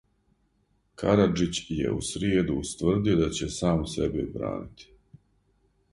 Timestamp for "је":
1.81-1.91